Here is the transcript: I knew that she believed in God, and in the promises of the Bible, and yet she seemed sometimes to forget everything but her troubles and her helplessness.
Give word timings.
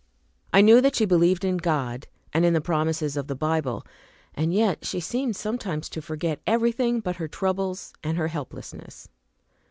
I 0.51 0.61
knew 0.61 0.81
that 0.81 0.95
she 0.95 1.05
believed 1.05 1.45
in 1.45 1.57
God, 1.57 2.07
and 2.33 2.43
in 2.43 2.53
the 2.55 2.59
promises 2.59 3.15
of 3.15 3.27
the 3.27 3.35
Bible, 3.35 3.85
and 4.33 4.51
yet 4.51 4.83
she 4.83 4.99
seemed 4.99 5.35
sometimes 5.35 5.87
to 5.89 6.01
forget 6.01 6.41
everything 6.47 7.01
but 7.01 7.17
her 7.17 7.27
troubles 7.27 7.93
and 8.03 8.17
her 8.17 8.29
helplessness. 8.29 9.09